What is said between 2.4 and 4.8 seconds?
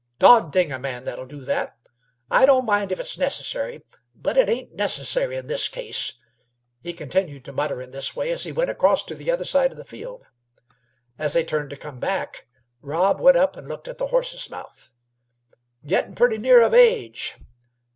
don't mind if it's necessary, but it ain't